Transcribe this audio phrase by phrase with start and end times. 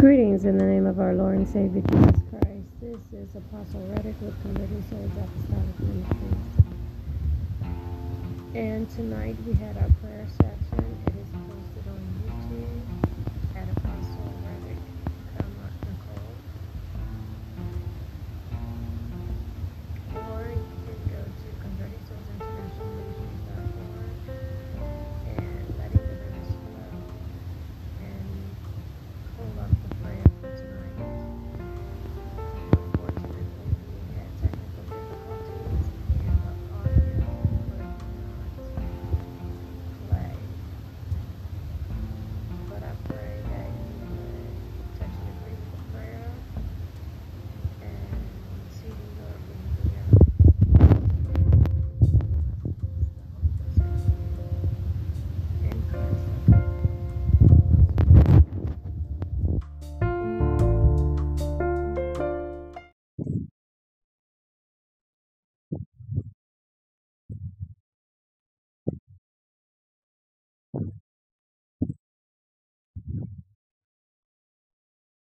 [0.00, 2.70] Greetings in the name of our Lord and Savior Jesus Christ.
[2.80, 6.46] This is Apostle Reddick with Converting Souls Apostolic Ministries.
[8.54, 10.69] And tonight we had our prayer section.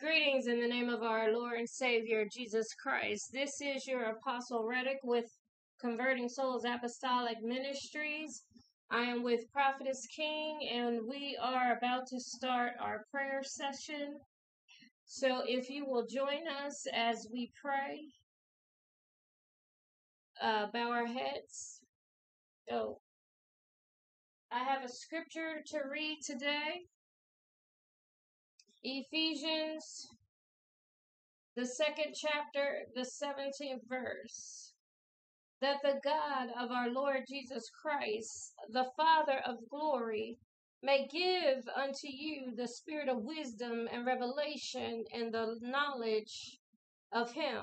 [0.00, 3.30] Greetings in the name of our Lord and Savior Jesus Christ.
[3.32, 5.26] This is your Apostle Reddick with
[5.80, 8.42] Converting Souls Apostolic Ministries.
[8.90, 14.16] I am with Prophetess King, and we are about to start our prayer session.
[15.06, 18.00] So if you will join us as we pray,
[20.42, 21.80] uh, bow our heads.
[22.68, 22.98] So
[24.50, 26.86] I have a scripture to read today.
[28.82, 30.08] Ephesians,
[31.56, 34.72] the second chapter, the 17th verse.
[35.60, 40.38] That the God of our Lord Jesus Christ, the Father of glory,
[40.82, 46.58] may give unto you the spirit of wisdom and revelation and the knowledge
[47.12, 47.62] of Him,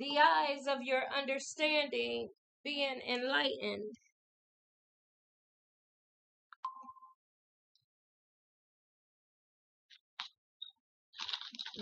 [0.00, 2.30] the eyes of your understanding
[2.64, 3.94] being enlightened.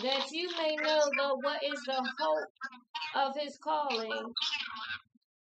[0.03, 2.49] That you may know the what is the hope
[3.15, 4.32] of his calling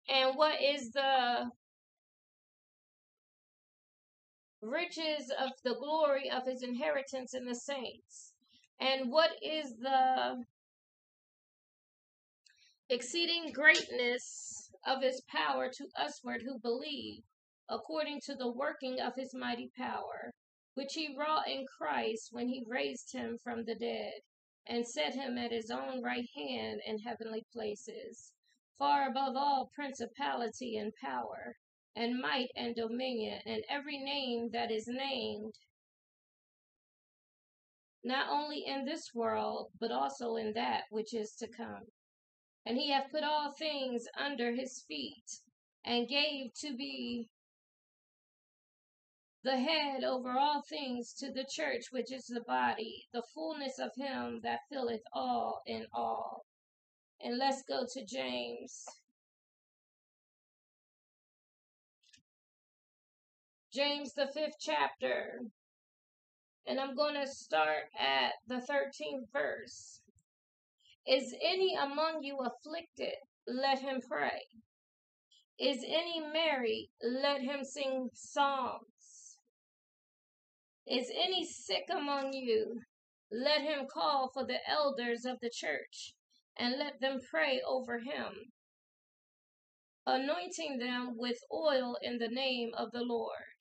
[0.09, 1.49] and what is the
[4.61, 8.31] riches of the glory of his inheritance in the saints.
[8.79, 10.43] And what is the
[12.91, 17.23] exceeding greatness of his power to usward who believe
[17.69, 20.33] according to the working of his mighty power
[20.75, 24.13] which he wrought in Christ when he raised him from the dead
[24.67, 28.31] and set him at his own right hand in heavenly places,
[28.77, 31.55] far above all principality and power,
[31.95, 35.53] and might and dominion, and every name that is named,
[38.03, 41.85] not only in this world, but also in that which is to come.
[42.65, 45.39] And he hath put all things under his feet,
[45.83, 47.29] and gave to be
[49.43, 53.89] the head over all things to the church, which is the body, the fullness of
[53.95, 56.45] him that filleth all in all.
[57.19, 58.85] And let's go to James.
[63.73, 65.39] James, the fifth chapter.
[66.67, 70.00] And I'm going to start at the 13th verse.
[71.07, 73.15] Is any among you afflicted?
[73.47, 74.41] Let him pray.
[75.59, 76.89] Is any merry?
[77.01, 79.37] Let him sing psalms.
[80.87, 82.81] Is any sick among you?
[83.31, 86.13] Let him call for the elders of the church,
[86.57, 88.51] and let them pray over him,
[90.05, 93.55] anointing them with oil in the name of the Lord.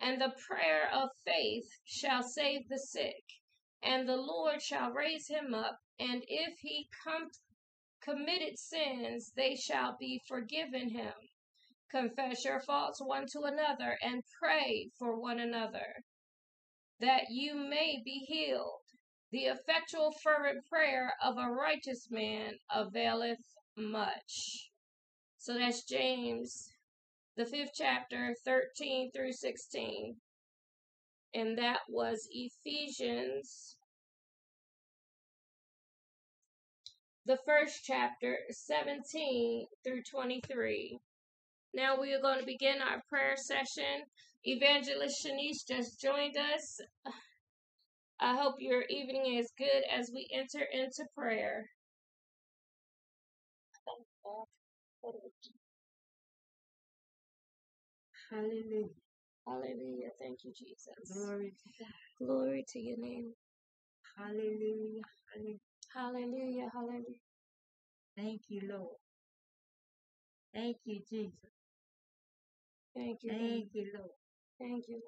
[0.00, 3.24] And the prayer of faith shall save the sick,
[3.82, 7.30] and the Lord shall raise him up, and if he com-
[8.00, 11.14] committed sins, they shall be forgiven him.
[11.90, 16.04] Confess your faults one to another, and pray for one another
[17.00, 18.82] that you may be healed.
[19.32, 23.42] The effectual fervent prayer of a righteous man availeth
[23.76, 24.70] much.
[25.38, 26.68] So that's James,
[27.36, 30.16] the fifth chapter, 13 through 16.
[31.34, 33.76] And that was Ephesians,
[37.26, 40.98] the first chapter, 17 through 23.
[41.72, 44.04] Now we are going to begin our prayer session.
[44.44, 46.80] Evangelist Shanice just joined us.
[48.20, 51.66] I hope your evening is good as we enter into prayer.
[58.30, 58.99] Hallelujah.
[59.50, 60.10] Hallelujah.
[60.20, 61.10] Thank you, Jesus.
[61.12, 62.26] Glory to God.
[62.26, 63.34] Glory to your name.
[64.18, 65.02] Hallelujah.
[65.34, 65.58] Hallelujah.
[65.94, 66.70] Hallelujah.
[66.74, 67.20] Hallelujah.
[68.16, 68.96] Thank you, Lord.
[70.54, 71.50] Thank you, Jesus.
[72.96, 73.32] Thank you.
[73.32, 73.40] Lord.
[73.40, 74.10] Thank you, Lord.
[74.60, 75.02] Thank you.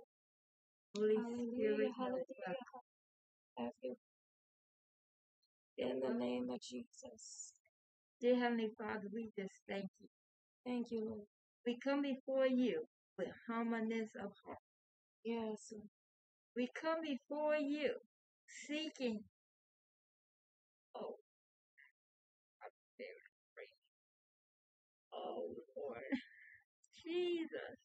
[0.97, 1.49] Holy Hallelujah.
[1.57, 2.57] Spirit, Hallelujah.
[3.59, 3.97] Have you.
[5.79, 7.53] In the name of Jesus.
[8.21, 10.09] Dear Heavenly Father, we just thank you.
[10.67, 11.27] Thank you, Lord.
[11.67, 12.85] We come before you
[13.23, 14.59] with humbleness of heart.
[15.25, 15.73] Yes.
[16.57, 17.93] We come before you
[18.67, 19.21] seeking,
[20.97, 21.17] oh,
[22.63, 23.23] our spirit,
[23.55, 23.83] praise.
[25.15, 26.03] oh Lord,
[27.05, 27.79] Jesus.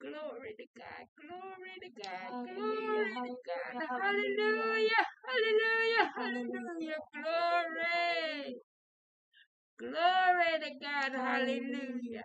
[0.00, 3.82] Glory to God, glory to God, glory to God.
[4.00, 5.04] Hallelujah.
[5.26, 6.96] hallelujah, hallelujah.
[7.14, 8.56] Glory.
[9.78, 12.24] Glory to God, hallelujah.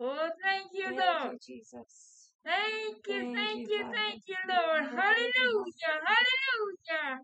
[0.00, 1.32] Oh, thank you, Thank Lord.
[1.32, 2.30] you, Jesus.
[2.44, 3.94] Thank you, Thank thank you, Father.
[3.96, 4.84] thank you, Lord.
[4.84, 7.20] Hallelujah, hallelujah.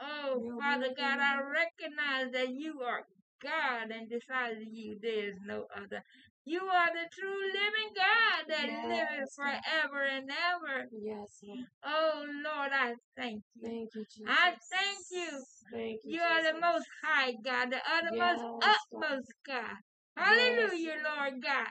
[0.00, 0.94] Oh, You're Father worthy.
[0.96, 3.02] God, I recognize that you are
[3.42, 6.02] God, and besides you, there is no other.
[6.44, 9.60] You are the true living God that Yes, God.
[9.60, 10.86] forever and ever.
[10.92, 11.60] Yes, Lord.
[11.84, 13.68] Oh Lord, I thank you.
[13.68, 14.28] Thank you, Jesus.
[14.28, 15.44] I thank you.
[15.72, 19.62] Thank you, You are the most high God, the uttermost, Yes, utmost God.
[19.76, 21.68] Yes, Hallelujah, Lord God.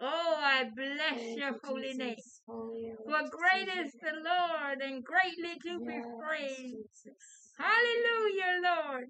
[0.00, 2.16] Oh, I bless Thank your you, holy name.
[2.46, 6.00] Holy For great is is the Lord and greatly to be.
[6.20, 6.72] Praised.
[7.04, 7.52] Jesus.
[7.58, 9.04] Hallelujah, Lord.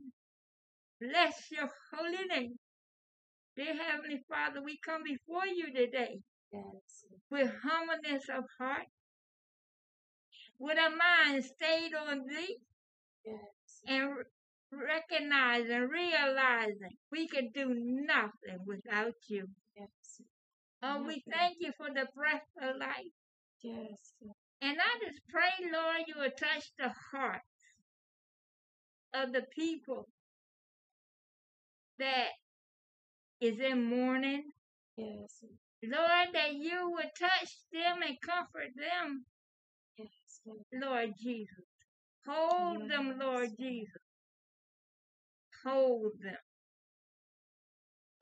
[1.01, 2.59] Bless your holy name.
[3.57, 6.21] Dear Heavenly Father, we come before you today
[6.53, 7.05] Yes.
[7.31, 8.87] with humbleness of heart,
[10.59, 12.59] with a mind stayed on thee,
[13.25, 13.83] Yes.
[13.87, 14.25] and
[14.73, 19.47] recognizing, realizing we can do nothing without you.
[19.77, 19.89] Yes.
[20.83, 23.15] Oh, we thank you for the breath of life.
[23.63, 23.99] Yes.
[24.63, 27.45] And I just pray, Lord, you will touch the hearts
[29.15, 30.09] of the people
[31.99, 32.29] that
[33.41, 34.45] is in mourning.
[34.97, 35.45] Yes.
[35.85, 39.25] Lord, that you would touch them and comfort them,
[39.99, 40.41] Yes.
[40.47, 40.61] Lord.
[40.73, 41.65] Lord Jesus.
[42.27, 44.03] Hold them, Lord Jesus.
[45.67, 46.37] Hold them.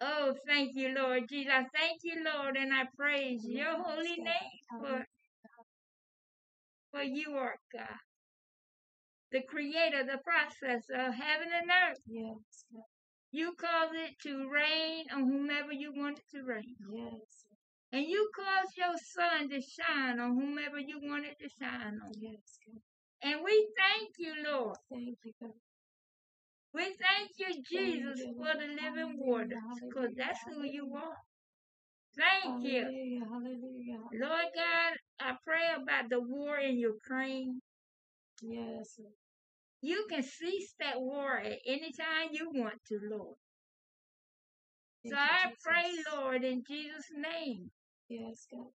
[0.00, 1.52] Oh, thank you, Lord Jesus.
[1.52, 5.06] I thank you, Lord, and I praise your holy name for,
[6.92, 7.86] for you are God,
[9.32, 12.00] the creator, the processor of heaven and earth.
[12.06, 12.64] Yes.
[13.32, 16.76] You cause it to rain on whomever you want it to rain.
[16.92, 17.44] Yes.
[17.92, 22.12] And you cause your sun to shine on whomever you want it to shine on.
[22.20, 22.58] Yes.
[22.66, 22.80] God.
[23.22, 24.76] And we thank you, Lord.
[24.92, 25.52] Thank you, God.
[26.75, 31.16] We thank you, Jesus, for the living waters, because that's who you are.
[32.16, 33.21] Thank you.
[34.12, 37.61] Lord God, I pray about the war in Ukraine.
[38.43, 38.99] Yes.
[39.83, 43.37] You can cease that war at any time you want to, Lord.
[45.07, 47.71] So I pray, Lord, in Jesus' name,
[48.09, 48.71] Yes, God.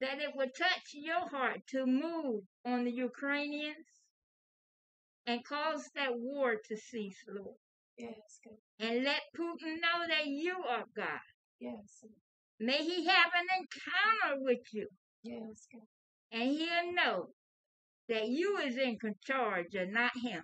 [0.00, 3.86] that it would touch your heart to move on the Ukrainians
[5.26, 7.56] and cause that war to cease, Lord.
[7.98, 8.58] Yes, God.
[8.80, 11.20] And let Putin know that you are God.
[11.60, 12.04] Yes.
[12.60, 14.88] May he have an encounter with you,
[15.22, 15.82] Yes, God.
[16.32, 17.26] and he'll know
[18.08, 20.42] that you is in charge and not him.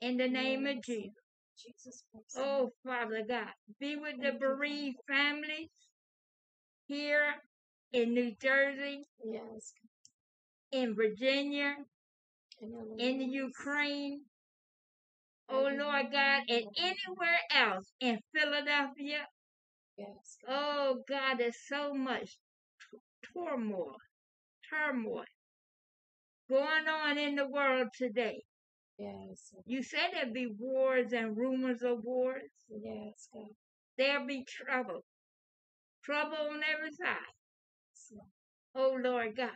[0.00, 1.12] In the name of Jesus.
[1.58, 2.36] Jesus Christ.
[2.36, 3.48] Oh, Father God,
[3.80, 5.68] be with the Thank you, bereaved families
[6.86, 7.34] here
[7.92, 9.72] in New Jersey, Yes.
[10.72, 11.78] in Virginia, God.
[11.78, 11.84] In
[12.98, 13.24] in the.
[13.26, 14.22] Ukraine,
[15.50, 19.26] oh Lord God, and anywhere else in Philadelphia.
[20.48, 22.36] Oh God, there's so much
[23.34, 23.96] turmoil,
[24.70, 25.24] turmoil
[26.50, 28.42] going on in the world today.
[28.98, 29.52] Yes.
[29.66, 32.42] You said there'd be wars and rumors of wars.
[32.68, 33.48] Yes, God.
[33.98, 35.04] There'll be trouble,
[36.04, 37.16] trouble on every side.
[38.12, 38.22] Yes,
[38.74, 39.50] Oh Lord God.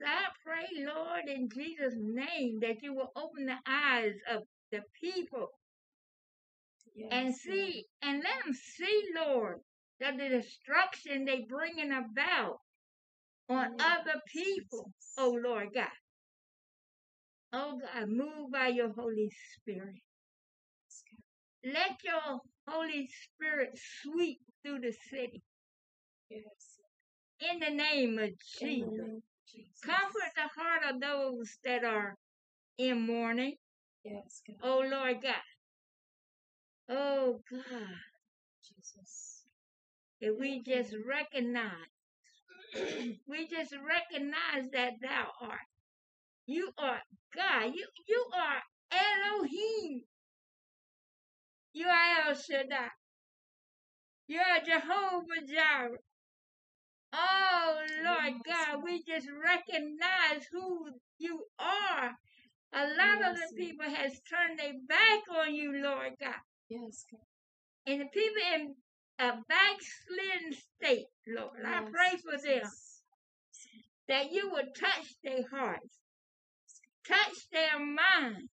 [0.00, 4.82] So I pray, Lord, in Jesus' name, that you will open the eyes of the
[5.02, 5.48] people
[6.94, 9.60] Yes, and see, and let them see, Lord,
[10.00, 12.58] that the destruction they bringing about
[13.48, 14.92] on Yes, other people.
[15.18, 15.88] Oh Lord God.
[17.52, 20.02] Oh God, move by your Holy Spirit.
[21.64, 25.42] Let your Holy Spirit sweep through the city
[26.30, 26.42] Yes.
[27.40, 29.22] in the name of Jesus.
[29.50, 29.80] Jesus.
[29.84, 32.16] Comfort the heart of those that are
[32.78, 33.54] in mourning.
[34.04, 34.56] Yes, God.
[34.62, 35.34] Oh Lord God.
[36.90, 37.88] Oh God.
[38.64, 39.44] Jesus.
[40.20, 41.72] If we just recognize,
[43.28, 45.60] we just recognize that thou art.
[46.46, 47.00] You are
[47.34, 47.72] God.
[47.74, 48.62] You you are
[48.92, 50.02] Elohim.
[51.72, 52.88] You are El Shaddai.
[54.28, 55.98] You are Jehovah Jireh.
[57.12, 62.12] Oh Lord God, we just recognize who you are.
[62.72, 66.34] A lot of the people has turned their back on you, Lord God.
[66.68, 67.20] Yes, God.
[67.86, 68.74] And the people in
[69.18, 73.02] a backslidden state, Lord, I pray for them Jesus.
[74.08, 75.98] that you would touch their hearts,
[77.06, 78.50] touch their minds,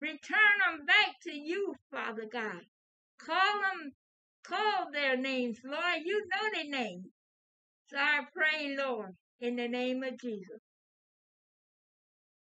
[0.00, 2.62] return them back to you, Father God.
[3.18, 3.92] Call them,
[4.44, 6.02] call their names, Lord.
[6.04, 7.06] You know their names.
[7.90, 10.60] So I pray, Lord, in the name of Jesus,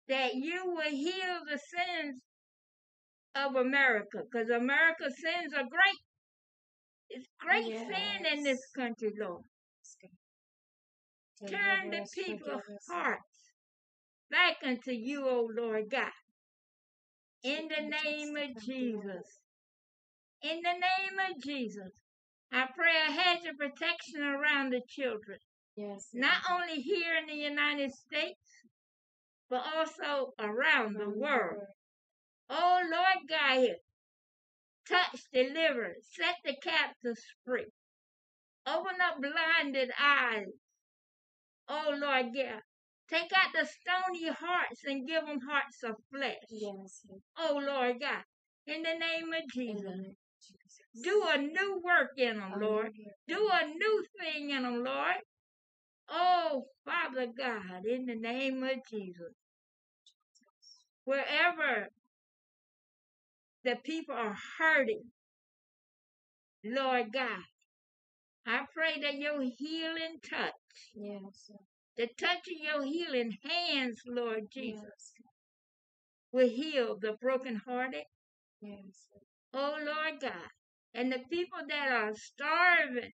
[0.08, 2.20] that you will heal the sins
[3.34, 6.00] of America, because America's sins are great.
[7.10, 9.42] It's great sin in this country, Lord.
[11.46, 13.22] Turn the people's hearts
[14.30, 16.10] back unto you, O Lord God.
[17.42, 19.24] In the name of Jesus.
[20.42, 21.92] In the name of Jesus.
[22.52, 25.38] I pray a hedge of protection around the children,
[25.76, 26.08] Yes.
[26.14, 28.40] not only here in the United States,
[29.50, 31.62] but also around the world.
[32.50, 33.76] Oh Lord God,
[34.88, 37.66] touch, deliver, set the captives free.
[38.66, 40.46] Open up blinded eyes.
[41.68, 42.62] Oh Lord God,
[43.08, 46.36] take out the stony hearts and give them hearts of flesh.
[46.50, 47.02] Yes.
[47.38, 48.24] Oh Lord God,
[48.66, 50.17] in the name of Jesus, name of Jesus.
[51.02, 52.92] Do a new work in them, Lord.
[53.28, 55.16] Do a new thing in them, Lord.
[56.08, 59.34] Oh, Father God, in the name of Jesus,
[61.04, 61.88] wherever
[63.64, 65.04] the people are hurting,
[66.64, 67.42] Lord God,
[68.46, 70.52] I pray that your healing touch,
[70.94, 71.50] Yes.
[71.96, 75.26] the touch of your healing hands, Lord Jesus, Yes.
[76.32, 78.04] will heal the brokenhearted.
[78.60, 79.08] Yes.
[79.52, 80.50] Oh, Lord God,
[80.94, 83.12] and the people that are starving,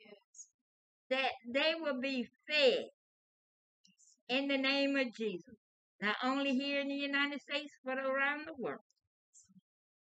[0.00, 0.48] Yes.
[1.10, 2.86] that they will be fed
[4.28, 5.56] in the name of Jesus.
[6.00, 8.80] Not only here in the United States, but around the world.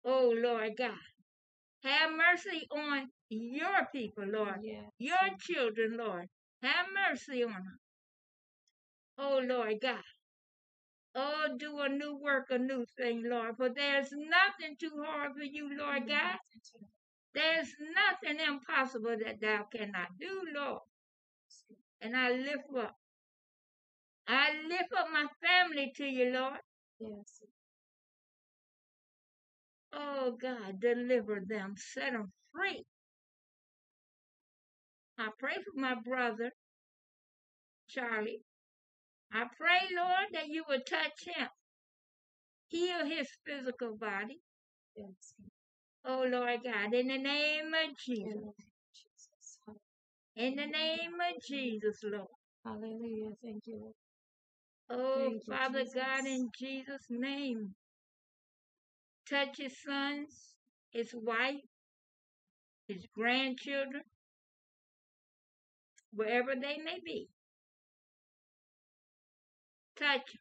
[0.05, 0.91] Oh, Lord God.
[1.83, 4.59] Have mercy on your people, Lord.
[4.63, 4.85] Yes.
[4.99, 6.27] Your children, Lord.
[6.63, 7.79] Have mercy on them.
[9.17, 10.03] Oh, Lord God.
[11.17, 13.57] Oh, do a new work, a new thing, Lord.
[13.57, 16.37] For there's nothing too hard for you, Lord God.
[17.35, 20.81] There's nothing impossible that thou cannot do, Lord.
[22.01, 22.95] And I lift up.
[24.27, 26.59] I lift up my family to you, Lord.
[26.99, 27.41] Yes.
[29.93, 32.85] Oh God, deliver them, set them free.
[35.19, 36.51] I pray for my brother,
[37.89, 38.41] Charlie.
[39.33, 41.47] I pray, Lord, that you would touch him,
[42.69, 44.39] heal his physical body.
[44.95, 45.33] Yes.
[46.05, 48.55] Oh Lord God, in the name of Jesus, the name of
[48.95, 49.59] Jesus.
[50.35, 52.27] in the name of Jesus, Lord.
[52.65, 53.31] Hallelujah.
[53.43, 53.79] Thank you.
[53.81, 53.93] Lord.
[54.89, 57.75] Oh Thank you, Father God, in Jesus' name,
[59.29, 60.55] touch his sons,
[60.91, 61.61] his wife,
[62.87, 64.03] his grandchildren,
[66.13, 67.27] wherever they may be.
[69.99, 70.35] Touch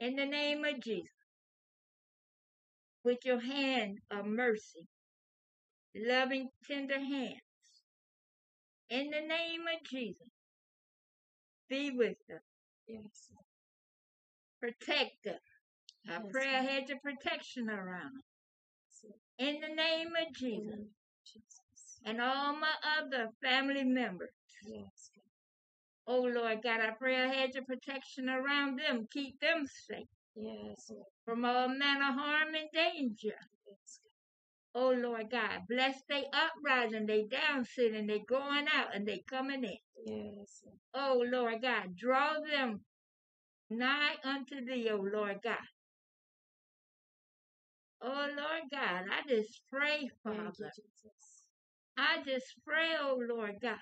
[0.00, 1.10] in the name of Jesus
[3.04, 4.88] with your hand of mercy,
[5.94, 7.40] loving, tender hands.
[8.90, 10.28] In the name of Jesus,
[11.68, 12.40] be with them,
[12.88, 13.32] Yes.
[14.60, 15.40] protect them.
[16.08, 16.22] I Yes,
[16.54, 16.66] Lord.
[16.66, 18.24] hedge of protection around them.
[19.38, 20.88] In the name of Jesus.
[22.04, 24.30] and all my other family members.
[24.62, 25.10] Yes.
[26.06, 29.06] Oh Lord God, I pray a hedge of protection around them.
[29.12, 30.90] Keep them safe Yes.
[30.90, 31.06] Lord.
[31.24, 33.36] from all manner of harm and danger.
[33.68, 34.00] Yes.
[34.74, 39.64] Oh Lord God, bless they uprising, they down sitting, they going out and they coming
[39.64, 39.78] in.
[40.06, 40.62] Yes.
[40.64, 40.78] Lord.
[40.94, 42.80] Oh Lord God, draw them
[43.70, 45.58] nigh unto thee, oh Lord God.
[48.02, 50.70] Oh Lord God, I just pray, Father.
[51.98, 53.78] I just pray, oh Lord God,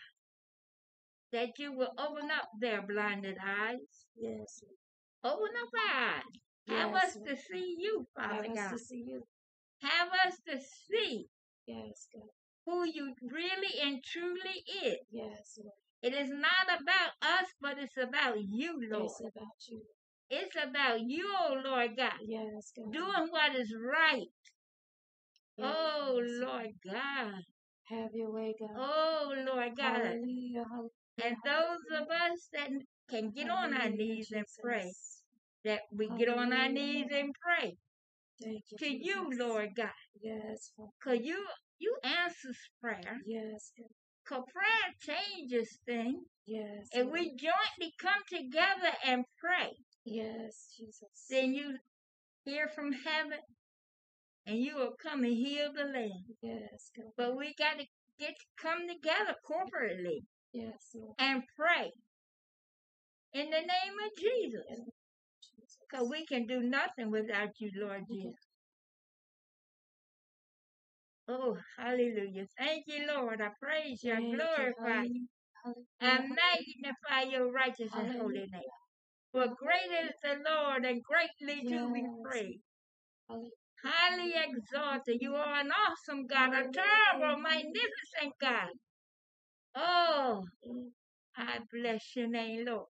[1.34, 4.06] that you will open up their blinded eyes.
[4.16, 4.62] Yes.
[5.24, 5.34] Lord.
[5.34, 6.22] Open up our eyes.
[6.68, 9.22] Have us to see you, Father Have us to see you.
[9.82, 11.26] Have us to see
[11.66, 12.28] Yes, God.
[12.66, 14.98] who you really and truly is.
[15.12, 15.74] Yes, Lord.
[16.02, 19.06] It is not about us, but it's about you, Lord.
[19.06, 19.82] It's about you.
[20.30, 22.92] It's about you, oh Lord God, Yes, God.
[22.92, 24.28] doing what is right.
[25.60, 26.40] Oh Yes.
[26.40, 27.42] Lord God.
[27.88, 28.70] Have your way, God.
[28.76, 30.02] Oh Lord God.
[30.02, 30.64] Hallelujah.
[31.22, 32.70] And those of us that
[33.10, 34.92] can get on our knees and pray,
[35.64, 37.76] that we get on our knees and pray
[38.78, 39.90] to you, Lord God.
[40.20, 40.72] Yes,
[41.02, 41.44] Cause you
[41.78, 43.18] you answers prayer.
[43.26, 43.88] Yes, God.
[44.26, 46.24] Cause prayer changes things.
[46.46, 46.88] Yes.
[46.94, 49.72] And we jointly come together and pray,
[50.04, 51.26] Yes, Jesus.
[51.30, 51.76] then you
[52.44, 53.38] hear from heaven
[54.46, 56.24] and you will come and heal the land.
[56.42, 57.12] Yes, God.
[57.16, 57.86] But we got to
[58.18, 60.22] get come together corporately
[60.54, 61.14] Yes, Lord.
[61.18, 61.92] and pray
[63.34, 64.64] in the name of Jesus.
[64.70, 65.78] In the name of Jesus.
[65.90, 68.34] Because we can do nothing without you, Lord Jesus.
[71.28, 72.46] Oh, hallelujah.
[72.58, 73.40] Thank you, Lord.
[73.42, 74.12] I praise you.
[74.12, 75.28] I Thank glorify you.
[76.00, 78.74] I magnify your righteous and holy name.
[79.32, 82.10] For great is the Lord and greatly to be Yes.
[82.24, 82.64] praised.
[83.28, 83.50] Hallelujah.
[83.84, 85.18] Highly exalted.
[85.22, 88.70] You are an awesome God, a terrible, magnificent God.
[89.76, 90.44] Oh,
[91.36, 92.86] I bless your name, Lord.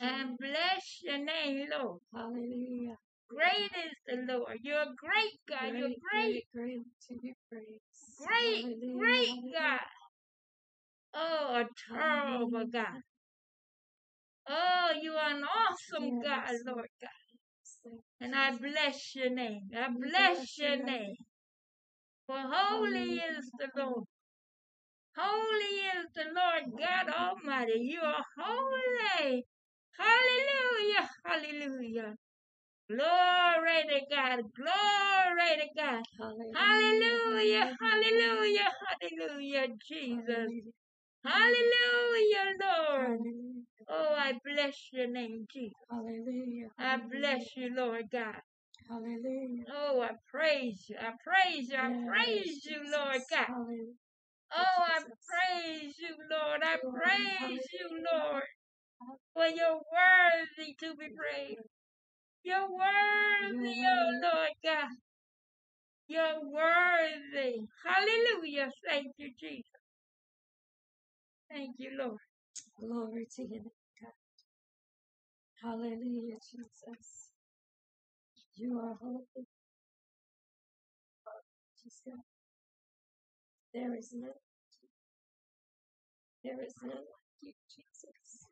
[0.00, 2.00] And bless your name, Lord.
[2.14, 2.96] Hallelujah.
[3.28, 4.58] Great is the Lord.
[4.62, 5.76] You're a great God.
[5.76, 6.44] You're great.
[6.54, 6.84] great,
[7.50, 7.80] great.
[8.18, 9.54] Great, Hallelujah, great.
[9.54, 9.80] God.
[11.14, 13.02] Oh, a terrible God.
[14.48, 17.98] Oh, you are an awesome God, Lord God.
[18.20, 19.62] And I bless your name.
[19.76, 21.14] I bless your name.
[22.26, 24.04] For holy is the Lord.
[25.18, 27.80] Holy is the Lord God Almighty.
[27.80, 29.44] You are holy.
[29.98, 31.10] Hallelujah.
[31.26, 32.16] Hallelujah.
[32.90, 34.40] Glory to God.
[34.56, 36.04] Glory to God.
[36.54, 37.76] Hallelujah.
[37.80, 38.70] Hallelujah.
[39.00, 39.66] Hallelujah.
[39.88, 40.52] Jesus.
[41.24, 43.20] Hallelujah, Lord.
[43.88, 45.74] Oh, I bless your name, Jesus.
[45.90, 46.68] Hallelujah.
[46.78, 48.40] I bless you, Lord God.
[48.88, 49.64] Hallelujah.
[49.74, 50.96] Oh, I praise you.
[51.00, 51.76] I praise you.
[51.76, 53.48] I praise you, Lord God.
[54.54, 56.62] Oh, I praise you, Lord.
[56.62, 57.88] I praise you.
[58.12, 58.44] Lord.
[59.34, 61.68] For you're worthy to be praised.
[62.44, 64.90] You're worthy, oh Lord God.
[66.08, 67.66] You're worthy.
[67.84, 68.70] Hallelujah.
[68.88, 69.64] Thank you, Jesus.
[71.50, 72.18] Thank you, Lord.
[72.80, 73.62] Glory to you,
[74.02, 74.12] God.
[75.62, 77.30] Hallelujah, Jesus.
[78.56, 79.24] You are holy.
[81.82, 82.37] Jesus.
[83.78, 84.32] There is none.
[86.42, 88.46] There is none like you, Jesus.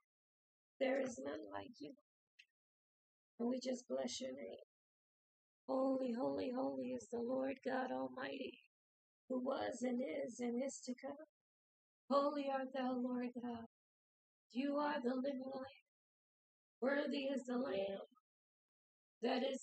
[0.78, 1.94] There is none like you.
[3.40, 4.66] And we just bless your name.
[5.68, 8.60] Holy, holy, holy is the Lord God Almighty,
[9.28, 11.26] who was and is and is to come.
[12.08, 13.66] Holy art thou, Lord God.
[14.52, 15.82] You are the living Lamb.
[16.80, 18.06] Worthy is the Lamb
[19.22, 19.62] that is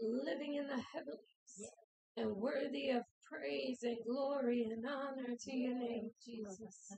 [0.00, 1.70] living in the heavens
[2.16, 6.92] and worthy of praise and glory and honor to your name, Jesus.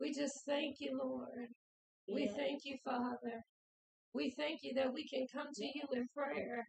[0.00, 1.48] We just thank you, Lord.
[2.08, 3.42] We thank you, Father.
[4.14, 6.64] We thank you that we can come to you in prayer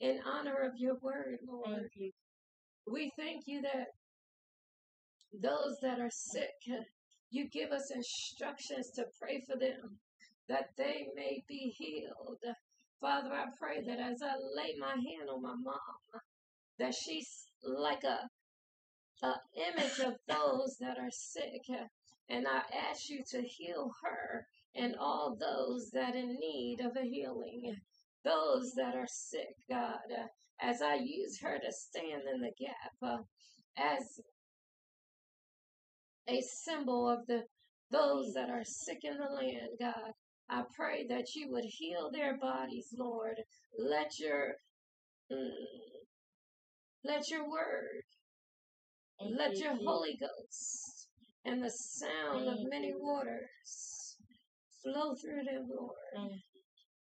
[0.00, 1.90] in honor of your word, Lord.
[2.90, 3.86] We thank you that
[5.42, 6.54] those that are sick,
[7.30, 9.98] you give us instructions to pray for them
[10.48, 12.42] that they may be healed.
[13.00, 16.20] Father, I pray that as I lay my hand on my mom,
[16.78, 17.28] that she's
[17.62, 18.28] like a,
[19.22, 21.62] a image of those that are sick.
[22.28, 27.04] And I ask you to heal her and all those that in need of a
[27.04, 27.76] healing,
[28.24, 29.98] those that are sick, God,
[30.60, 33.22] as I use her to stand in the gap,
[33.76, 34.20] as
[36.28, 37.44] a symbol of the
[37.90, 40.12] those that are sick in the land, God.
[40.50, 43.36] I pray that you would heal their bodies, Lord.
[43.78, 44.54] Let your
[45.32, 45.50] mm,
[47.04, 48.02] let your word,
[49.20, 51.08] let your Holy Ghost
[51.44, 54.16] and the sound of many waters
[54.82, 56.30] flow through them, Lord.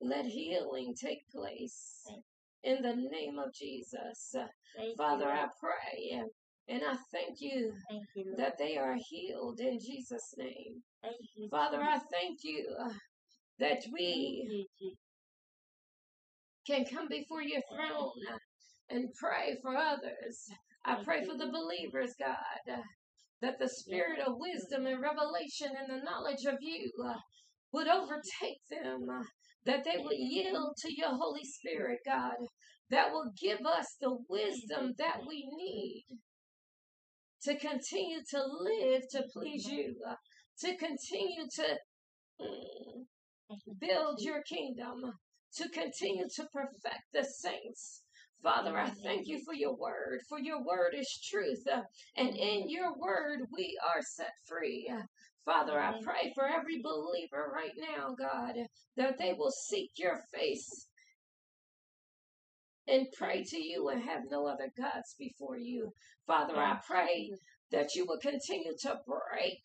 [0.01, 2.03] Let healing take place
[2.63, 4.35] in the name of Jesus.
[4.97, 5.29] Father.
[5.29, 6.21] I pray
[6.67, 10.81] and I thank you Thank you, that they are healed in Jesus' name.
[11.35, 11.49] You.
[11.49, 12.65] Father, I thank you
[13.59, 14.67] that we
[16.65, 18.11] can come before your throne
[18.89, 20.49] and pray for others.
[20.85, 22.37] I pray for the believers, God,
[22.71, 22.81] uh,
[23.41, 27.19] that the spirit of wisdom and revelation and the knowledge of you uh,
[27.71, 29.23] would overtake them, uh,
[29.65, 32.35] that they would yield to your Holy Spirit, God,
[32.89, 36.05] that will give us the wisdom that we need
[37.43, 39.95] to continue to live to please you,
[40.59, 41.77] to continue to
[42.41, 45.13] mm, build your kingdom,
[45.55, 48.03] to continue to perfect the saints.
[48.43, 51.81] Father, I thank you for your word, for your word is truth, uh,
[52.17, 54.91] and in your word we are set free.
[54.91, 55.03] Uh,
[55.45, 58.55] Father, I pray for every believer right now, God,
[58.97, 60.87] that they will seek your face
[62.87, 65.91] and pray to you and have no other gods before you.
[66.25, 67.31] Father, I pray
[67.71, 69.59] that you will continue to break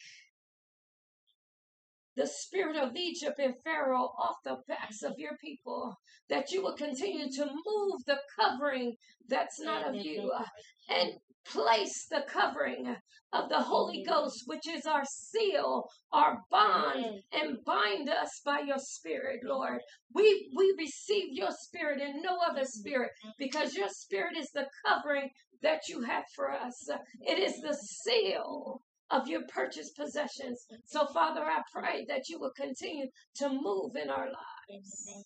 [2.16, 5.94] the spirit of Egypt and Pharaoh off the backs of your people,
[6.29, 8.94] that you will continue to move the covering
[9.29, 10.44] that's not of you uh,
[10.88, 11.12] and
[11.46, 12.96] place the covering
[13.33, 18.79] of the Holy Ghost, which is our seal, our bond, and bind us by your
[18.79, 19.81] spirit, Lord.
[20.14, 25.31] We we receive your spirit and no other spirit because your spirit is the covering
[25.62, 26.88] that you have for us.
[27.20, 30.66] It is the seal of your purchased possessions.
[30.87, 35.25] So, Father, I pray that you will continue to move in our lives.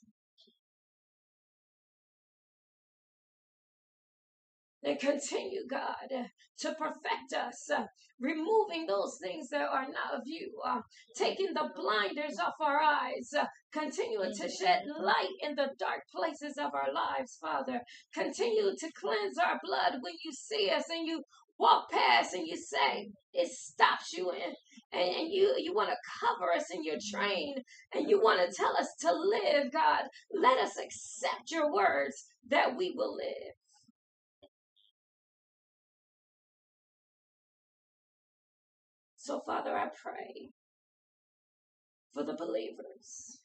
[4.83, 6.27] and continue, God,
[6.61, 7.85] to perfect us, uh,
[8.19, 10.81] removing those things that are not of you, uh,
[11.17, 16.59] taking the blinders off our eyes, uh, continuing to shed light in the dark places
[16.59, 17.81] of our lives, Father.
[18.13, 21.23] Continue to cleanse our blood when you see us and you
[21.61, 24.55] walk past and you say it stops you in
[24.93, 27.55] and, and you you want to cover us in your train
[27.95, 30.03] and you want to tell us to live god.
[30.33, 33.55] Let us accept your words that we will live.
[39.17, 40.49] So father i pray
[42.15, 43.39] for the believers.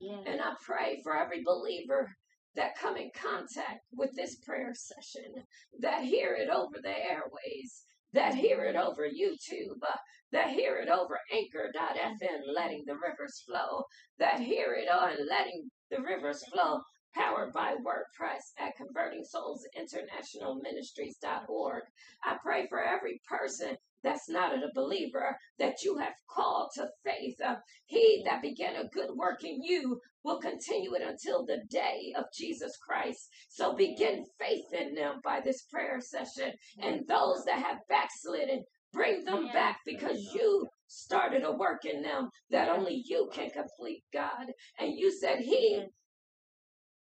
[0.00, 0.22] Yes.
[0.26, 2.08] and i pray for every believer
[2.56, 5.44] that come in contact with this prayer session
[5.80, 9.96] that hear it over the airways that hear it over YouTube, uh,
[10.32, 13.84] that hear it over anchor.fm, letting the rivers flow,
[14.18, 16.80] that hear it on letting the rivers flow,
[17.14, 21.82] powered by WordPress at Converting Souls International convertingsoulsinternationalministries.org.
[22.24, 27.40] I pray for every person that's not a believer that you have called to faith.
[27.44, 27.56] Uh,
[27.86, 32.24] he that began a good work in you will continue it until the day of
[32.36, 33.28] Jesus Christ.
[33.48, 36.52] So begin faith in them by this prayer session.
[36.82, 42.28] And those that have backslidden, bring them back because you started a work in them
[42.50, 44.46] that only you can complete, God.
[44.78, 45.84] And you said, He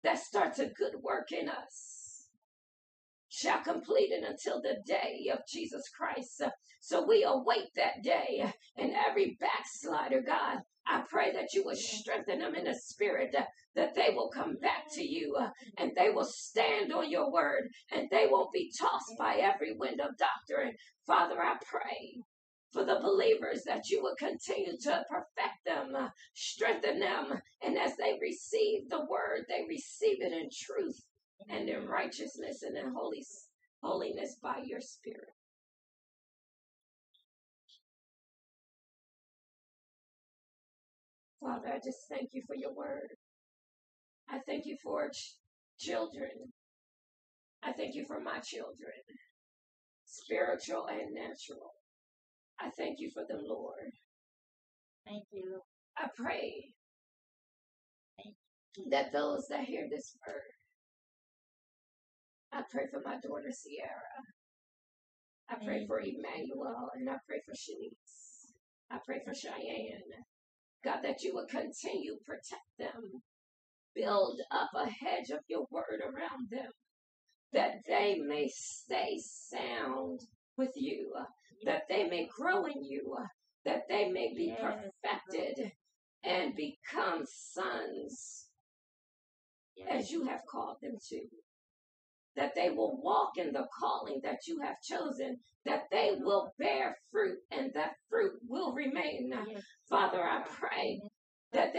[0.02, 2.28] that starts a good work in us
[3.30, 6.42] shall complete it until the day of Jesus Christ.
[6.80, 8.44] So we await that day.
[8.76, 10.58] And every backslider, God,
[10.94, 13.34] I pray that you will strengthen them in the spirit,
[13.74, 17.68] that they will come back to you uh, and they will stand on your word
[17.92, 20.74] and they won't be tossed by every wind of doctrine.
[21.04, 22.22] Father, I pray
[22.72, 27.96] for the believers that you will continue to perfect them, uh, strengthen them, and as
[27.96, 31.00] they receive the word, they receive it in truth
[31.48, 33.24] and in righteousness and in holy,
[33.82, 35.33] holiness by your spirit.
[41.44, 43.10] Father, I just thank you for your word.
[44.30, 45.36] I thank you for ch-
[45.78, 46.30] children.
[47.62, 49.02] I thank you for my children,
[50.06, 51.72] spiritual and natural.
[52.60, 53.92] I thank you for them, Lord.
[55.06, 55.60] Thank you,
[55.98, 56.72] I pray
[58.90, 60.52] that those that hear this word,
[62.52, 64.16] I pray for my daughter Sierra.
[65.50, 68.52] I pray for Emmanuel and I pray for Shanice.
[68.90, 70.02] I pray for Cheyenne.
[70.84, 73.22] God, that you would continue protect them.
[73.94, 76.70] Build up a hedge of your word around them,
[77.52, 80.20] that they may stay sound
[80.56, 81.12] with you,
[81.64, 83.16] that they may grow in you,
[83.64, 85.72] that they may be perfected
[86.24, 88.48] and become sons
[89.88, 91.20] as you have called them to.
[92.36, 96.96] That they will walk in the calling that you have chosen, that they will bear
[97.12, 99.32] fruit and that fruit will remain.
[99.88, 100.33] Father, I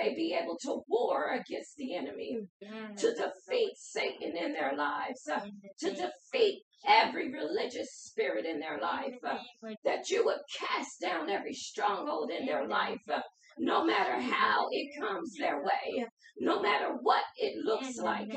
[0.09, 5.27] they be able to war against the enemy, yes, to defeat Satan in their lives,
[5.31, 5.39] uh,
[5.79, 9.37] to defeat every religious spirit in their life, uh,
[9.83, 13.21] that you would cast down every stronghold in their life, uh,
[13.57, 16.05] no matter how it comes their way,
[16.39, 18.27] no matter what it looks like.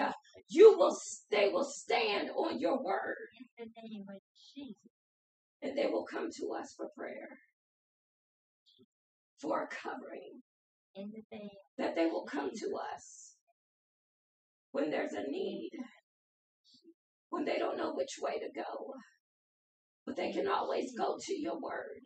[0.48, 0.96] You will,
[1.30, 3.16] they will stand on your word,
[3.58, 4.20] in the name of
[4.54, 4.76] Jesus.
[5.60, 7.28] and they will come to us for prayer,
[9.40, 10.40] for a covering.
[10.98, 11.12] Name
[11.78, 13.36] that they will come to us
[14.72, 15.70] when there's a need,
[17.30, 18.94] when they don't know which way to go,
[20.04, 22.02] but they can always go to your word.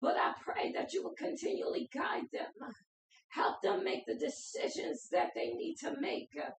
[0.00, 2.50] But I pray that you will continually guide them,
[3.28, 6.50] help them make the decisions that they need to make uh,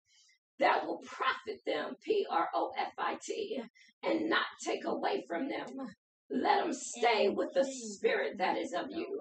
[0.60, 3.60] that will profit them, P R O F I T,
[4.04, 5.66] and not take away from them.
[6.30, 9.20] Let them stay with the spirit that is of you.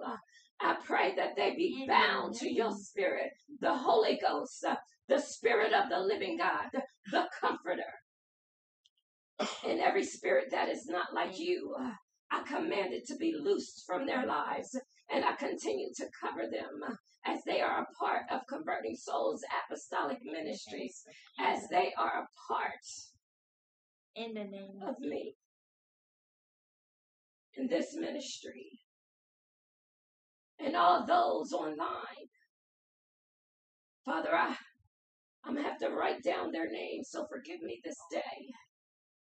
[0.60, 4.76] I pray that they be bound to your spirit, the Holy Ghost, uh,
[5.08, 6.70] the Spirit of the living God,
[7.10, 7.82] the Comforter.
[9.66, 11.90] And every spirit that is not like you, uh,
[12.30, 14.78] I command it to be loosed from their lives.
[15.10, 20.18] And I continue to cover them as they are a part of Converting Souls Apostolic
[20.24, 21.02] Ministries,
[21.38, 22.70] as they are a part
[24.14, 25.34] in the name of me
[27.56, 28.80] in this ministry
[30.64, 32.28] and all those online.
[34.04, 34.54] Father, I,
[35.44, 38.52] I'm going to have to write down their names, so forgive me this day.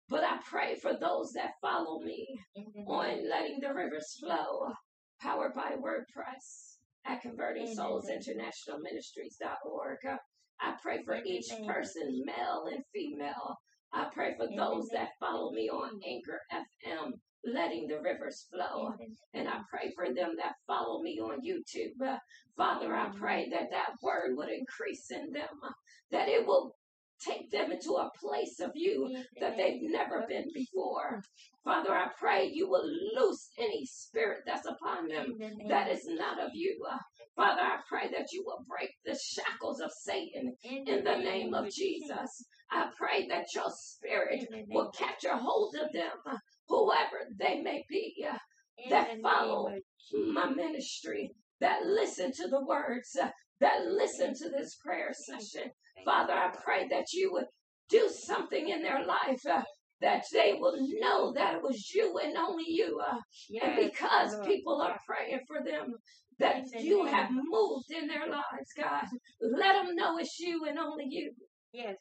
[0.08, 4.72] But I pray for those that follow me name on Letting the Rivers Flow,
[5.20, 10.18] powered by WordPress at Converting Souls International Ministries.org.
[10.60, 13.56] I pray for each person, male and female,
[13.92, 17.12] I pray for those that follow me on Anchor FM,
[17.46, 18.92] letting the rivers flow.
[19.34, 22.18] And I pray for them that follow me on YouTube.
[22.56, 25.48] Father, I pray that that word would increase in them,
[26.10, 26.74] that it will
[27.20, 29.08] take them into a place of you
[29.40, 31.22] that they've never been before.
[31.64, 35.90] Father, I pray you will loose any spirit that's upon them in the name that
[35.90, 36.76] is not of you.
[37.34, 41.70] Father, I pray that you will break the shackles of Satan in the name of
[41.70, 42.44] Jesus.
[42.70, 47.28] I pray that your spirit In the name will catch a hold of them, whoever
[47.38, 48.38] they may be, uh,
[48.90, 49.70] that follow
[50.32, 53.28] my ministry, that listen to the words, uh,
[53.60, 55.70] that listen to this prayer session.
[56.04, 57.46] Father, I pray that you would
[57.88, 59.44] do something in their life.
[59.46, 59.62] uh,
[60.00, 63.00] that they will know that it was you and only you.
[63.00, 63.16] uh,
[63.62, 64.46] and because Lord.
[64.46, 65.94] people are praying for them,
[66.38, 69.04] that the you have moved in their lives, God.
[69.40, 71.32] Let them know it's you and only you.
[71.72, 71.96] Yes.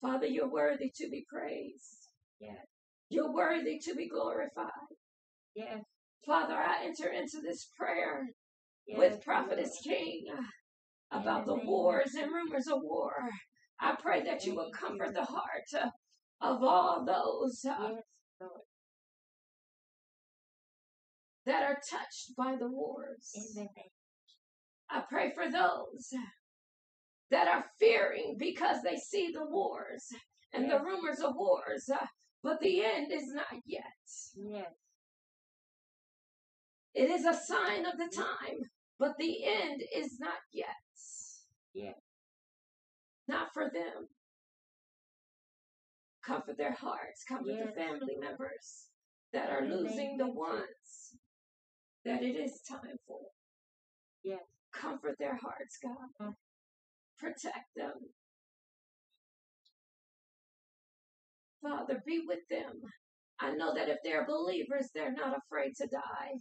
[0.00, 2.08] Father, you're worthy to be praised.
[2.40, 2.56] Yes.
[3.08, 4.70] You're worthy to be glorified.
[5.54, 5.82] Yes.
[6.26, 8.26] Father, I enter into this prayer
[8.86, 9.80] yes, with Prophetess.
[9.82, 10.26] King
[11.10, 13.12] about the wars and rumors of war.
[13.80, 15.92] I pray that you will comfort the heart
[16.40, 17.90] of all those uh,
[21.46, 23.30] that are touched by the wars.
[23.34, 23.90] In the name.
[24.90, 26.12] I pray for those
[27.30, 30.06] that are fearing because they see the wars
[30.52, 32.06] and the rumors of wars, uh,
[32.42, 33.82] but the end is not yet.
[34.34, 34.72] Yes.
[36.94, 38.60] It is a sign of the time,
[38.98, 40.66] but the end is not yet.
[41.74, 41.94] Yes.
[43.28, 44.08] Not for them.
[46.24, 47.66] Comfort their hearts, comfort Yes.
[47.66, 48.88] the family members
[49.32, 51.14] that are losing the ones
[52.04, 53.20] that it is time for.
[54.22, 54.42] Yes.
[54.72, 56.34] Comfort their hearts, God.
[57.18, 57.94] Protect them.
[61.62, 62.80] Father, be with them.
[63.40, 66.32] I know that if they're believers, they're not afraid to die.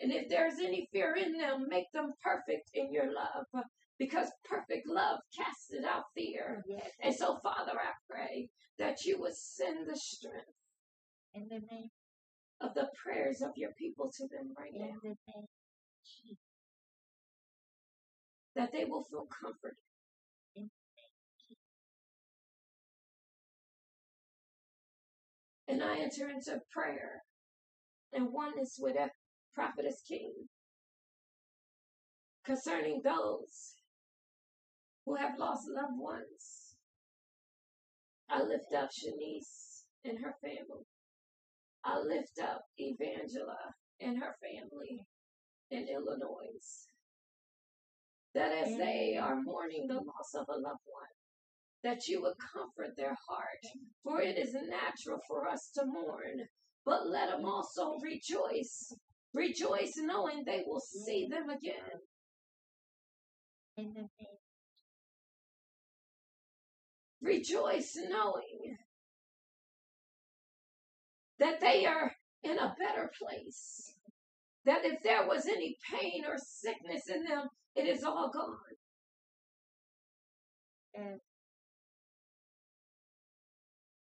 [0.00, 3.64] And if there's any fear in them, make them perfect in your love.
[3.98, 6.64] Because perfect love casted out fear.
[6.68, 6.90] Yes.
[7.00, 10.50] And so, Father, I pray that you would send the strength
[11.34, 11.90] In the name.
[12.60, 14.96] of the prayers of your people to them right In now.
[15.02, 15.14] the.
[18.56, 19.78] That they will feel comforted.
[25.68, 27.22] And I enter into prayer
[28.12, 29.10] and oneness with a
[29.54, 30.32] prophetess king
[32.44, 33.74] concerning those
[35.06, 36.76] who have lost loved ones.
[38.28, 40.86] I lift up Shanice and her family.
[41.84, 43.56] I lift up Evangela
[44.00, 45.06] and her family
[45.70, 46.88] in Illinois.
[48.34, 51.14] That as they are mourning the loss of a loved one,
[51.84, 53.62] that you would comfort their heart.
[54.02, 56.48] For it is natural for us to mourn,
[56.84, 58.92] but let them also rejoice.
[59.32, 61.46] Rejoice knowing they will see mm-hmm.
[61.46, 62.00] them again.
[63.76, 64.08] In.
[67.20, 68.76] Rejoice knowing
[71.38, 73.94] that they are in a better place.
[74.64, 78.56] That if there was any pain or sickness in them, it is all gone.
[80.98, 81.18] Mm.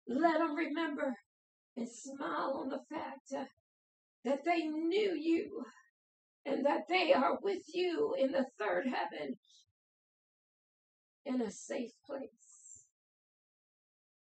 [0.08, 1.14] Let them remember
[1.76, 3.44] and smile on the fact uh,
[4.24, 5.64] that they knew you
[6.44, 9.36] and that they are with you in the third heaven
[11.24, 12.84] in a safe place,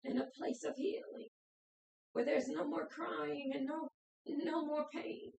[0.03, 1.29] in a place of healing
[2.13, 3.89] where there's no more crying and no
[4.25, 5.31] no more pain.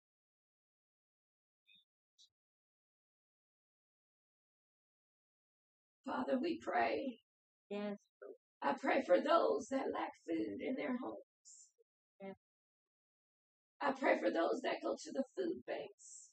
[6.05, 7.18] Father, we pray.
[7.70, 7.97] Yes.
[8.67, 11.71] I pray for those that lack food in their homes.
[12.21, 12.35] Yes.
[13.81, 16.31] I pray for those that go to the food banks.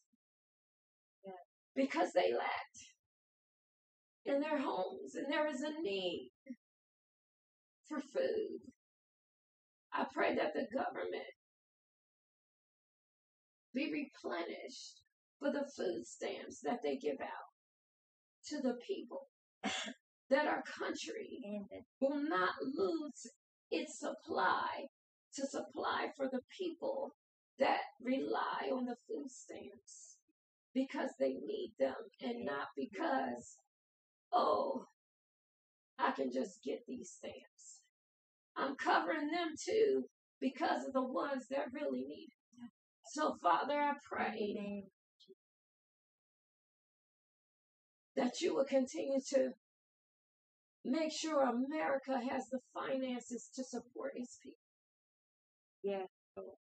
[1.24, 1.36] Yes.
[1.76, 2.74] Because they lack
[4.26, 6.32] in their homes and there is a need
[7.88, 8.62] for food.
[9.94, 11.38] I pray that the government
[13.76, 15.02] be replenished
[15.38, 17.52] for the food stamps that they give out
[18.48, 19.28] to the people.
[20.34, 21.62] that our country
[22.02, 23.28] will not lose
[23.70, 24.86] its supply
[25.36, 27.12] to supply for the people
[27.60, 30.18] that rely on the food stamps
[30.74, 33.58] because they need them and not because,
[34.32, 34.86] oh,
[36.00, 37.82] I can just get these stamps.
[38.58, 40.06] I'm covering them too
[40.42, 42.70] because of the ones that really need it.
[43.06, 44.86] So, Father, I pray
[48.16, 49.52] that you will continue to
[50.86, 54.58] make sure America has the finances to support its people.
[55.84, 56.08] Yes,
[56.38, 56.58] Lord.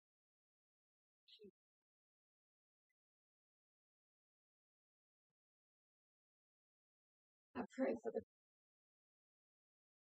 [7.57, 8.21] I pray for the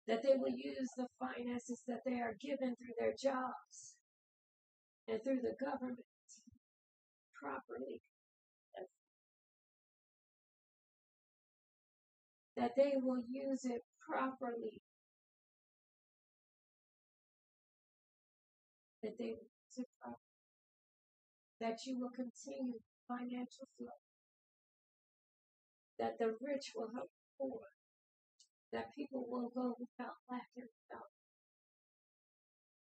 [0.07, 3.95] that they will use the finances that they are given through their jobs
[5.07, 5.97] and through the government
[7.33, 8.01] properly.
[12.55, 14.81] That they will use it properly.
[19.03, 20.19] That they will.
[21.61, 23.97] That you will continue financial flow.
[25.99, 27.61] That the rich will help the poor.
[28.73, 31.09] That people will go without lack and without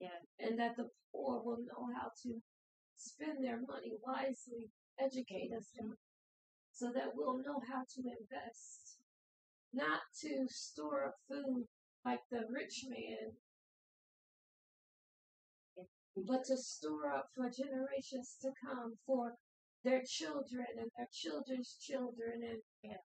[0.00, 0.26] Yes.
[0.40, 2.42] and that the poor will know how to
[2.96, 4.70] spend their money wisely.
[4.98, 5.70] Educate us,
[6.72, 8.91] so that we'll know how to invest,
[9.72, 11.66] not to store up food
[12.04, 13.32] like the rich man,
[16.26, 19.34] but to store up for generations to come for
[19.84, 22.98] their children and their children's children and Yeah.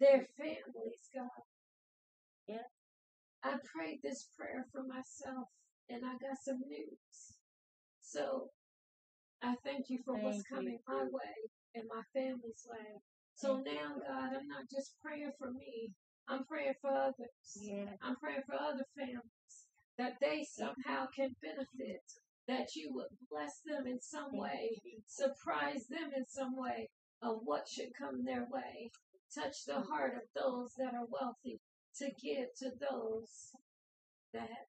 [0.00, 1.44] their families, God.
[2.46, 2.66] Yeah.
[3.42, 5.48] I prayed this prayer for myself
[5.88, 7.36] and I got some news.
[8.00, 8.50] So
[9.42, 13.00] I thank you for what's Thank you, coming my way and my family's way.
[13.34, 15.90] So now, God, I'm not just praying for me,
[16.28, 17.58] I'm praying for others.
[17.60, 17.88] Yes.
[18.02, 19.66] I'm praying for other families
[19.98, 22.02] that they somehow can benefit,
[22.48, 26.88] that you would bless them in some way, surprise them in some way
[27.22, 28.90] of what should come their way.
[29.34, 31.60] Touch the heart of those that are wealthy
[31.98, 33.52] to give to those
[34.32, 34.66] that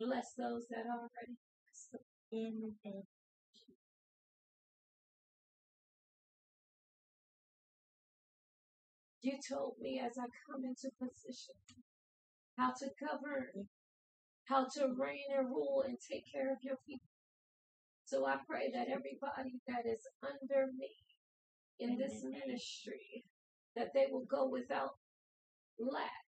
[0.00, 1.36] Bless those that are already
[9.22, 11.54] You told me as I come into position
[12.56, 13.68] how to govern,
[14.44, 17.06] how to reign and rule and take care of your people.
[18.04, 20.90] So I pray that everybody that is under me
[21.78, 23.24] in this ministry,
[23.76, 24.94] that they will go without
[25.78, 26.26] lack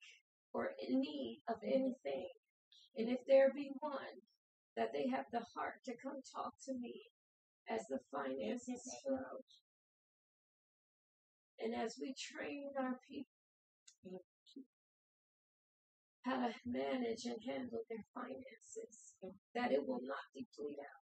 [0.54, 2.30] or in need of anything.
[2.98, 4.22] And if there be one,
[4.76, 7.02] that they have the heart to come talk to me
[7.70, 9.40] as the finances flow.
[11.62, 14.22] And as we train our people
[16.24, 19.16] how to manage and handle their finances,
[19.56, 21.10] that it will not deplete out.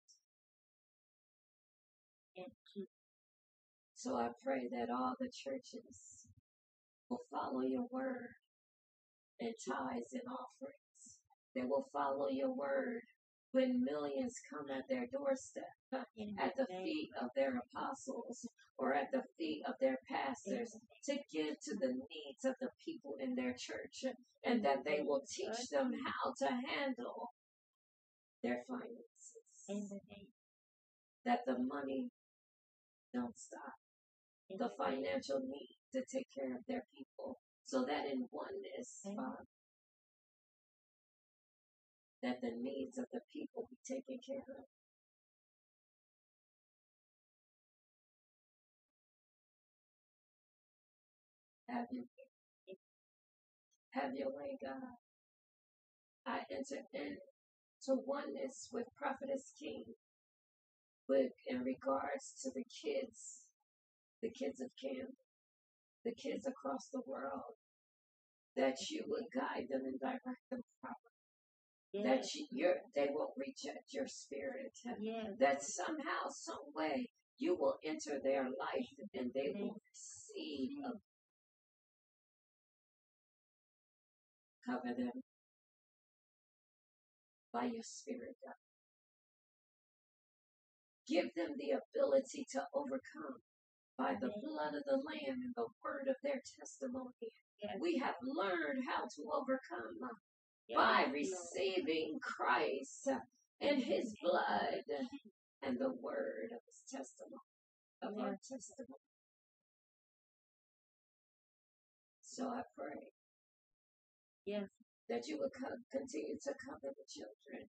[3.96, 6.28] So I pray that all the churches
[7.10, 8.30] will follow your word
[9.42, 11.20] and tithes and offerings.
[11.54, 13.02] They will follow your word
[13.52, 15.64] when millions come at their doorstep,
[16.40, 18.48] at the feet of their apostles
[18.78, 23.16] or at the feet of their pastors to give to the needs of the people
[23.20, 24.06] in their church
[24.44, 27.32] and that they will teach them how to handle
[28.44, 29.36] their finances.
[31.26, 32.10] That the money
[33.14, 33.74] don't stop.
[34.50, 37.38] The financial need to take care of their people.
[37.66, 39.02] So that in oneness.
[39.04, 39.46] Father,
[42.24, 44.66] that the needs of the people be taken care of.
[51.70, 52.06] Have your.
[53.92, 54.98] Have your way, God.
[56.26, 59.86] I enter into oneness with Prophetess King
[61.08, 63.48] with in regards to the kids,
[64.22, 65.16] the kids of Camp,
[66.06, 67.58] the kids across the world,
[68.56, 71.09] that you would guide them and direct them properly.
[71.94, 74.78] That you, your, they won't reject your spirit.
[75.00, 75.26] Yes.
[75.40, 77.10] That somehow, some way,
[77.40, 80.78] you will enter their life and they will receive
[84.70, 85.24] cover them
[87.52, 88.60] by your spirit, God.
[91.08, 93.42] Give them the ability to overcome
[93.98, 97.34] by the blood of the Lamb and the word of their testimony.
[97.58, 97.82] Yes.
[97.82, 99.98] We have learned how to overcome
[100.76, 103.08] by receiving Christ
[103.62, 104.84] and his blood
[105.64, 107.42] and the word of his testimony,
[108.04, 109.02] of our testimony.
[112.22, 113.12] So I pray
[114.46, 114.70] Yes.
[115.10, 117.70] that you would co- continue to cover the children,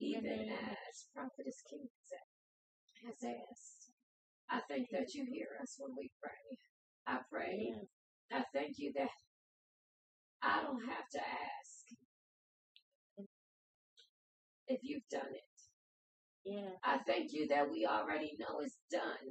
[0.00, 0.76] even Amen.
[0.90, 1.88] as Prophetess King
[3.06, 3.92] has asked.
[4.50, 6.58] I thank that you hear us when we pray.
[7.06, 7.58] I pray.
[7.74, 7.86] Yes.
[8.32, 9.10] I thank you that
[10.42, 11.81] I don't have to ask
[14.68, 15.42] if you've done it.
[16.44, 16.72] Yes.
[16.84, 19.28] I thank you that we already know it's done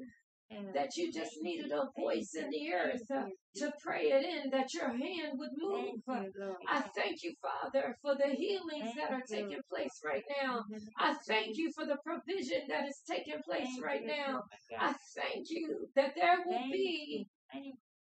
[0.49, 3.23] And that you just needed a voice in the earth uh,
[3.55, 5.99] to pray it in, that your hand would move.
[6.07, 10.63] Thank you, I thank you, Father, for the healings that are taking place right now.
[10.97, 14.41] I thank you for the provision that is taking place Thank right you, now.
[14.79, 17.27] I thank you that there will Thank be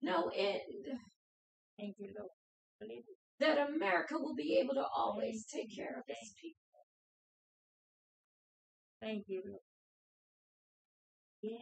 [0.02, 0.98] no end,
[1.78, 3.00] Thank you, Lord.
[3.40, 6.67] That America will be able to always take care of its people.
[9.02, 9.42] Thank you,
[11.42, 11.60] Yes.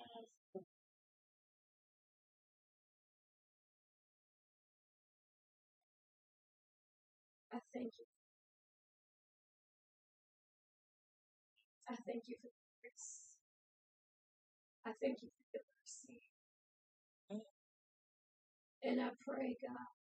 [7.52, 8.06] I thank you.
[11.88, 12.50] I thank you for
[12.82, 13.36] grace.
[14.86, 16.22] I thank you for your mercy.
[18.84, 19.94] And I pray, God,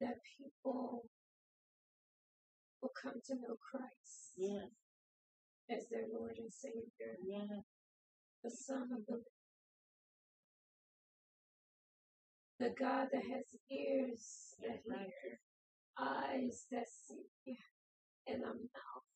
[0.00, 1.04] that people
[2.82, 4.81] will come to know Christ Yes.
[5.72, 7.64] As their Lord and Savior, Yes.
[8.44, 9.24] the Son of the
[12.60, 15.00] the God that has ears that right.
[15.22, 15.40] hear,
[15.98, 17.58] eyes that see,
[18.26, 19.06] and a mouth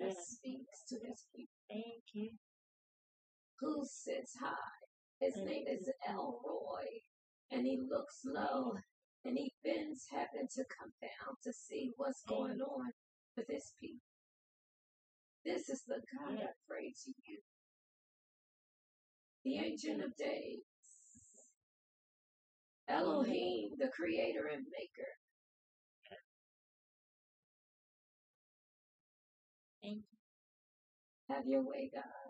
[0.00, 0.28] that Yes.
[0.38, 2.38] speaks to his people, Thank you.
[3.60, 4.56] who sits high.
[5.20, 5.90] His Thank name is.
[6.08, 7.02] El Roi,
[7.50, 8.74] and he looks low,
[9.24, 12.92] and he bends heaven to come down to see what's going on
[13.36, 14.00] with his people.
[15.44, 17.38] This is the God I pray to you,
[19.44, 20.62] the Ancient of Days,
[22.88, 25.10] Elohim, the Creator and Maker.
[29.82, 31.34] Thank you.
[31.34, 32.23] Have your way, God.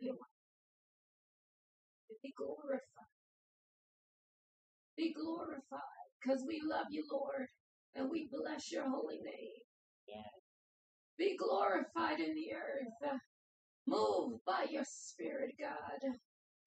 [0.00, 0.18] Way.
[2.22, 2.80] Be glorified.
[4.96, 5.80] Be glorified.
[6.22, 7.46] Because we love you, Lord,
[7.96, 9.62] and we bless your holy name.
[10.08, 10.26] Yes.
[11.18, 13.20] Be glorified in the earth.
[13.86, 16.12] Move by your spirit, God.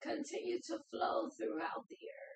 [0.02, 2.31] Continue to flow throughout the earth.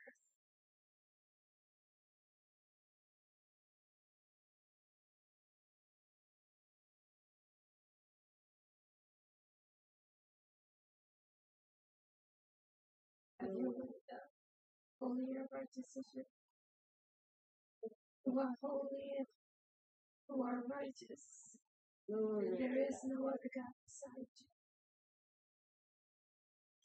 [15.07, 16.25] Holy and righteous is your
[18.25, 19.27] who are holy and
[20.29, 21.57] who are righteous.
[22.11, 22.49] Glory.
[22.49, 24.47] And there is no other God beside you.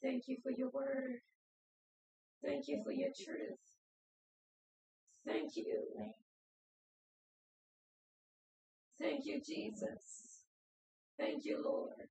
[0.03, 1.21] Thank you for your word.
[2.45, 3.57] Thank you for your truth.
[5.25, 5.81] Thank you.
[9.01, 10.45] Thank you, Jesus.
[11.19, 12.09] Thank you, Lord.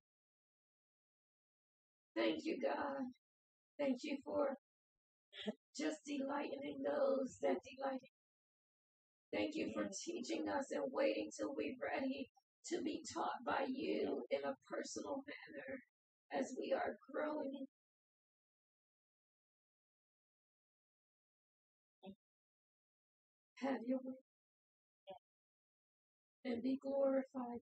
[2.17, 3.07] Thank you, God.
[3.79, 4.57] Thank you for
[5.77, 7.99] just delighting in those that delight.
[8.01, 9.39] in you.
[9.39, 12.29] Thank you for teaching us and waiting till we're ready
[12.69, 15.79] to be taught by you in a personal manner
[16.33, 17.65] as we are growing.
[23.55, 24.15] Have your way
[26.45, 27.61] and be glorified.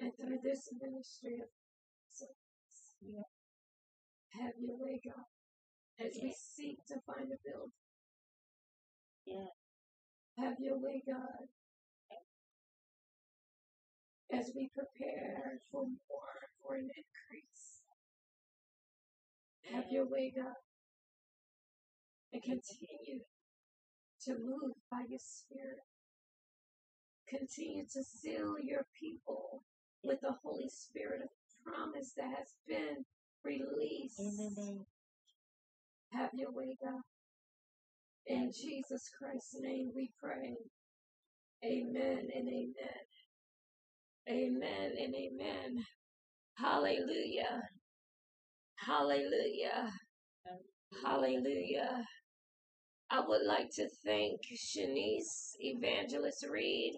[0.00, 1.48] And through this ministry of
[2.08, 2.36] service,
[4.40, 5.24] have your way, God,
[6.00, 7.72] as we seek to find a building.
[9.26, 9.52] Yeah.
[10.38, 11.48] Have your way, God,
[14.32, 17.82] as we prepare for more, for an increase.
[19.72, 20.54] Have your way, God,
[22.32, 23.20] and continue
[24.24, 25.84] to move by your Spirit.
[27.28, 29.62] Continue to seal your people
[30.02, 31.28] with the Holy Spirit of
[31.64, 33.04] promise that has been
[33.44, 34.18] released.
[34.18, 34.86] In the name.
[36.12, 37.00] Have your way, God.
[38.26, 40.56] In Jesus Christ's name we pray.
[41.64, 43.04] Amen and amen.
[44.28, 45.84] Amen and amen.
[46.56, 47.62] Hallelujah.
[48.76, 49.90] Hallelujah.
[51.04, 52.04] Hallelujah.
[53.10, 56.94] I would like to thank Shanice Evangelist Reed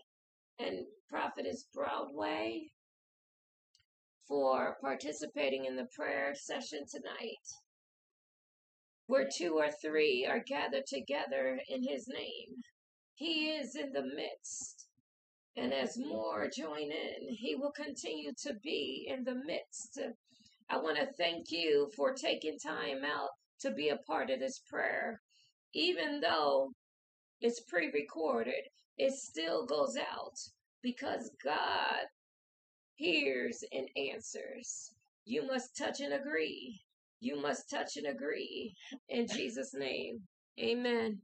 [0.58, 2.62] and Prophetess Broadway
[4.28, 7.46] for participating in the prayer session tonight.
[9.10, 12.62] Where two or three are gathered together in his name,
[13.14, 14.86] he is in the midst.
[15.56, 19.98] And as more join in, he will continue to be in the midst.
[20.68, 23.30] I want to thank you for taking time out
[23.62, 25.20] to be a part of this prayer.
[25.74, 26.70] Even though
[27.40, 28.62] it's pre recorded,
[28.96, 30.38] it still goes out
[30.84, 32.06] because God
[32.94, 34.94] hears and answers.
[35.24, 36.84] You must touch and agree.
[37.20, 38.74] You must touch and agree.
[39.08, 40.22] In Jesus' name,
[40.60, 41.20] amen.